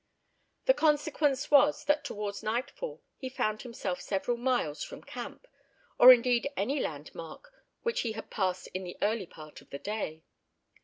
[0.65, 5.45] The consequence was that towards nightfall he found himself several miles from camp,
[5.99, 10.23] or indeed any landmark which he had passed in the early part of the day.